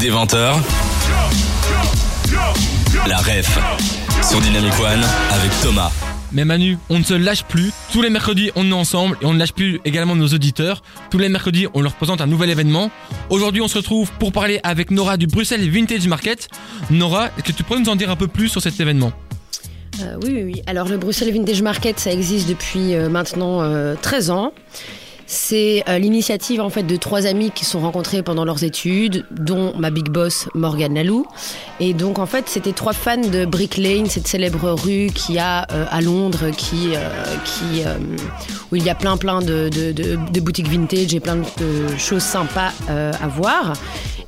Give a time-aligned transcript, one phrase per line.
[0.00, 0.54] Des 20h,
[3.06, 3.58] la ref
[4.26, 5.92] sur Dynamic One avec Thomas.
[6.32, 7.70] Mais Manu, on ne se lâche plus.
[7.92, 10.82] Tous les mercredis, on est ensemble et on ne lâche plus également nos auditeurs.
[11.10, 12.90] Tous les mercredis, on leur présente un nouvel événement.
[13.28, 16.48] Aujourd'hui, on se retrouve pour parler avec Nora du Bruxelles Vintage Market.
[16.90, 19.12] Nora, est-ce que tu pourrais nous en dire un peu plus sur cet événement?
[20.02, 20.62] Euh, oui, oui, oui.
[20.66, 24.52] Alors, le Bruxelles Vintage Market, ça existe depuis euh, maintenant euh, 13 ans.
[25.32, 29.24] C'est euh, l'initiative en fait de trois amis qui se sont rencontrés pendant leurs études,
[29.30, 31.24] dont ma big boss Morgane Lalou.
[31.78, 35.68] Et donc en fait, c'était trois fans de Brick Lane, cette célèbre rue qui a
[35.70, 37.08] euh, à Londres, qui, euh,
[37.76, 37.96] euh,
[38.72, 39.70] où il y a plein plein de,
[40.40, 43.74] boutiques vintage et plein de choses sympas à voir.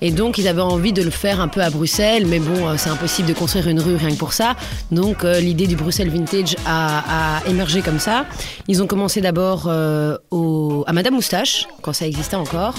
[0.03, 2.75] Et donc ils avaient envie de le faire un peu à Bruxelles, mais bon, euh,
[2.77, 4.57] c'est impossible de construire une rue rien que pour ça.
[4.91, 8.27] Donc euh, l'idée du Bruxelles Vintage a, a émergé comme ça.
[8.69, 12.75] Ils ont commencé d'abord euh, au- à Madame Moustache, quand ça existait encore.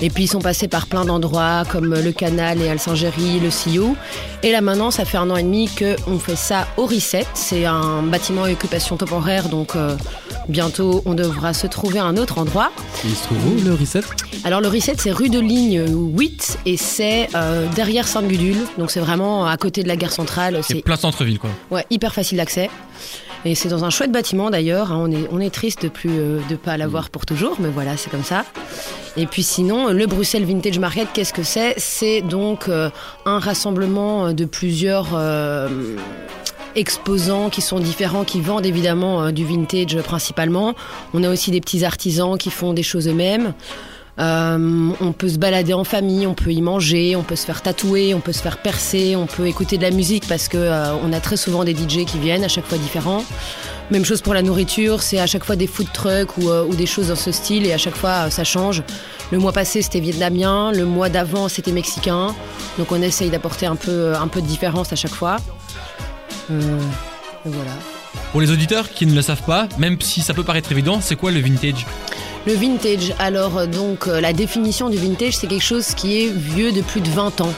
[0.00, 3.96] Et puis ils sont passés par plein d'endroits comme le Canal et Alsingéry, le Sillou.
[4.42, 7.24] Et là maintenant, ça fait un an et demi qu'on fait ça au Reset.
[7.34, 9.94] C'est un bâtiment à occupation temporaire, donc euh,
[10.48, 12.70] bientôt on devra se trouver à un autre endroit.
[13.04, 14.00] Il se trouve où le reset?
[14.44, 19.00] Alors le reset c'est rue de ligne 8 et c'est euh, derrière Sainte-Gudule, donc c'est
[19.00, 21.50] vraiment à côté de la gare centrale, C'est plein centre-ville quoi.
[21.70, 22.70] ouais, hyper facile d'accès.
[23.46, 25.04] Et c'est dans un chouette bâtiment d'ailleurs, hein.
[25.06, 27.94] on, est, on est triste de plus euh, de pas l'avoir pour toujours, mais voilà,
[27.98, 28.46] c'est comme ça.
[29.18, 31.74] Et puis sinon, le Bruxelles Vintage Market, qu'est-ce que c'est?
[31.76, 32.88] C'est donc euh,
[33.26, 35.68] un rassemblement de plusieurs euh,
[36.76, 40.74] exposants qui sont différents, qui vendent évidemment euh, du vintage principalement.
[41.12, 43.54] On a aussi des petits artisans qui font des choses eux-mêmes.
[44.20, 47.62] Euh, on peut se balader en famille, on peut y manger, on peut se faire
[47.62, 50.94] tatouer, on peut se faire percer, on peut écouter de la musique parce que euh,
[51.04, 53.24] on a très souvent des DJ qui viennent, à chaque fois différents.
[53.90, 56.76] Même chose pour la nourriture, c'est à chaque fois des food trucks ou, euh, ou
[56.76, 58.84] des choses dans ce style et à chaque fois ça change.
[59.32, 62.28] Le mois passé c'était vietnamien, le mois d'avant c'était mexicain,
[62.78, 65.38] donc on essaye d'apporter un peu de différence à chaque fois.
[66.50, 66.78] Euh,
[67.46, 67.70] et voilà.
[68.32, 71.16] Pour les auditeurs qui ne le savent pas, même si ça peut paraître évident, c'est
[71.16, 71.86] quoi le vintage?
[72.46, 76.28] Le vintage, alors euh, donc euh, la définition du vintage, c'est quelque chose qui est
[76.28, 77.52] vieux de plus de 20 ans.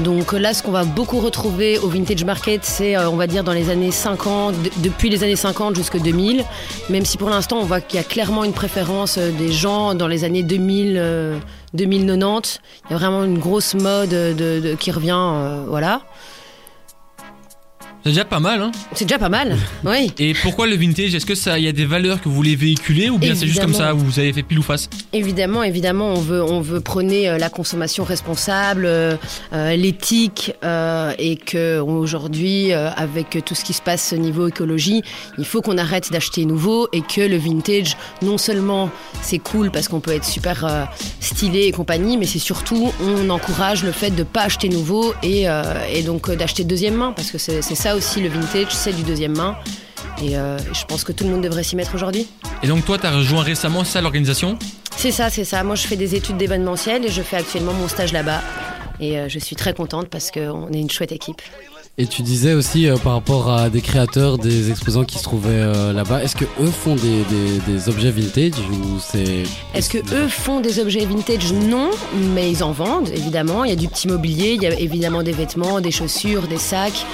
[0.00, 3.42] Donc là, ce qu'on va beaucoup retrouver au vintage market, c'est, euh, on va dire,
[3.42, 6.44] dans les années 50, de- depuis les années 50 jusqu'à 2000.
[6.88, 10.06] Même si pour l'instant, on voit qu'il y a clairement une préférence des gens dans
[10.06, 11.38] les années 2000, euh,
[11.74, 12.60] 2090.
[12.88, 16.02] Il y a vraiment une grosse mode de, de- qui revient, euh, voilà.
[18.08, 18.72] C'est déjà pas mal hein.
[18.94, 19.54] C'est déjà pas mal,
[19.84, 20.10] oui.
[20.18, 21.14] Et pourquoi le vintage?
[21.14, 23.46] Est-ce que ça il y a des valeurs que vous voulez véhiculer ou bien c'est
[23.46, 24.88] juste comme ça vous avez fait pile ou face?
[25.12, 29.16] Évidemment, évidemment, on veut, on veut prôner euh, la consommation responsable, euh,
[29.52, 34.48] euh, l'éthique, euh, et que aujourd'hui, euh, avec tout ce qui se passe au niveau
[34.48, 35.02] écologie,
[35.36, 38.88] il faut qu'on arrête d'acheter nouveau et que le vintage, non seulement
[39.20, 40.88] c'est cool parce qu'on peut être super
[41.20, 45.44] stylé et compagnie, mais c'est surtout on encourage le fait de pas acheter nouveau et,
[45.92, 49.02] et donc d'acheter deuxième main parce que c'est c'est ça aussi le vintage, c'est du
[49.02, 49.56] deuxième main.
[50.22, 52.26] Et euh, je pense que tout le monde devrait s'y mettre aujourd'hui.
[52.62, 54.58] Et donc toi t'as rejoint récemment ça l'organisation?
[54.96, 55.62] C'est ça, c'est ça.
[55.62, 58.42] Moi, je fais des études d'événementiel et je fais actuellement mon stage là-bas.
[58.98, 61.40] Et euh, je suis très contente parce qu'on est une chouette équipe.
[62.00, 65.48] Et tu disais aussi euh, par rapport à des créateurs, des exposants qui se trouvaient
[65.50, 69.42] euh, là-bas, est-ce que eux font des, des- des objets vintage ou c'est
[69.74, 71.52] Est-ce que eux font des objets vintage?
[71.52, 71.90] Non,
[72.32, 73.64] mais ils en vendent, évidemment.
[73.64, 76.56] Il y a du petit mobilier, il y a évidemment des vêtements, des chaussures, des
[76.58, 77.04] sacs.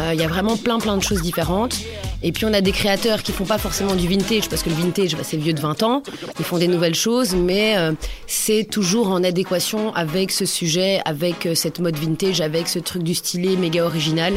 [0.00, 1.78] Euh, il y a vraiment plein, plein de choses différentes.
[2.26, 4.74] Et puis on a des créateurs qui font pas forcément du vintage, parce que le
[4.74, 6.02] vintage, bah, c'est vieux de 20 ans.
[6.40, 7.92] Ils font des nouvelles choses, mais euh,
[8.26, 13.04] c'est toujours en adéquation avec ce sujet, avec euh, cette mode vintage, avec ce truc
[13.04, 14.34] du stylé méga original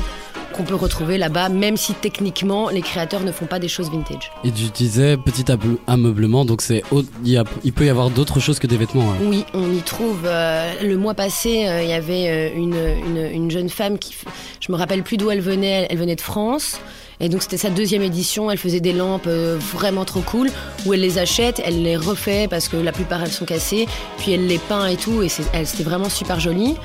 [0.60, 4.30] qu'on peut retrouver là-bas, même si techniquement les créateurs ne font pas des choses vintage.
[4.44, 5.46] Et tu disais petit
[5.88, 6.84] ameublement, donc c'est
[7.24, 9.10] il, il peut y avoir d'autres choses que des vêtements.
[9.12, 9.16] hein.
[9.24, 10.20] Oui, on y trouve.
[10.26, 14.14] euh, le mois passé, euh, il y avait euh, une, une, une jeune femme qui,
[14.60, 15.88] je me rappelle plus d'où elle venait.
[15.90, 16.78] Elle venait de France.
[17.22, 18.52] Et donc c'était sa deuxième édition.
[18.52, 20.50] Elle faisait des lampes vraiment trop cool
[20.86, 23.88] où elle les achète, elle les refait parce que la plupart elles sont cassées.
[24.18, 25.22] Puis elle les peint et tout.
[25.24, 26.76] Et elle- c'était vraiment super joli.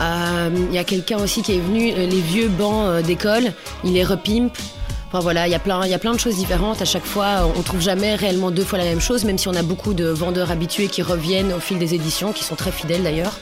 [0.00, 3.52] Euh, Il y a quelqu'un aussi qui est venu, euh, les vieux bancs euh, d'école,
[3.84, 4.56] il les repimpe.
[5.08, 6.82] Enfin voilà, il y a plein, de choses différentes.
[6.82, 9.54] À chaque fois, on trouve jamais réellement deux fois la même chose, même si on
[9.54, 13.04] a beaucoup de vendeurs habitués qui reviennent au fil des éditions, qui sont très fidèles
[13.04, 13.38] d'ailleurs.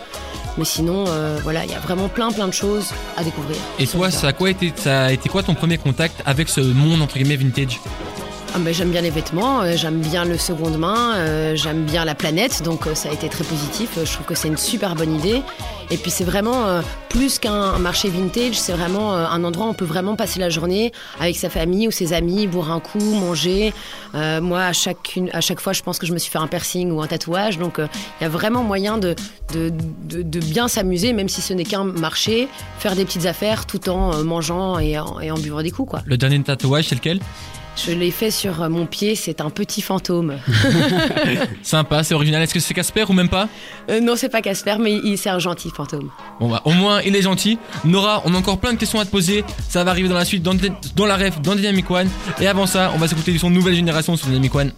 [0.58, 3.56] Mais sinon, euh, voilà, il y a vraiment plein, plein de choses à découvrir.
[3.78, 6.60] Et toi ça a quoi été ça a été quoi ton premier contact avec ce
[6.60, 7.80] monde entre guillemets vintage?
[8.56, 12.04] Ah, ben, j'aime bien les vêtements, euh, j'aime bien le seconde main, euh, j'aime bien
[12.04, 13.90] la planète, donc euh, ça a été très positif.
[13.96, 15.42] Je trouve que c'est une super bonne idée.
[15.90, 16.80] Et puis c'est vraiment
[17.10, 20.92] plus qu'un marché vintage, c'est vraiment un endroit où on peut vraiment passer la journée
[21.20, 23.74] avec sa famille ou ses amis, boire un coup, manger.
[24.14, 26.46] Euh, moi, à, chacune, à chaque fois, je pense que je me suis fait un
[26.46, 27.58] piercing ou un tatouage.
[27.58, 27.86] Donc euh,
[28.20, 29.14] il y a vraiment moyen de,
[29.52, 29.70] de,
[30.04, 32.48] de- de bien s'amuser, même si ce n'est qu'un marché,
[32.78, 35.90] faire des petites affaires tout en euh, mangeant et en, et en buvant des coups.
[35.90, 36.02] Quoi.
[36.06, 37.20] Le dernier tatouage, c'est lequel?
[37.76, 40.34] Je l'ai fait sur mon pied, c'est un petit fantôme.
[41.62, 42.42] Sympa, c'est original.
[42.42, 43.48] Est-ce que c'est Casper ou même pas
[43.88, 46.10] Euh, non, c'est pas Casper, mais il, c'est un gentil fantôme.
[46.40, 47.58] Bon bah au moins il est gentil.
[47.86, 49.44] Nora, on a encore plein de questions à te poser.
[49.70, 50.54] Ça va arriver dans la suite, dans,
[50.94, 52.10] dans la ref, dans Dynamic One.
[52.38, 54.72] Et avant ça, on va s'écouter du son nouvelle génération sur Dynamic One.